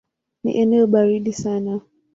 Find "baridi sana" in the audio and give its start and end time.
0.87-1.81